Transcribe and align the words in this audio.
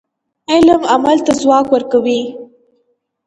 علم 0.51 0.81
عمل 0.93 1.17
ته 1.25 1.33
ځواک 1.41 1.65
ورکوي. 1.71 2.21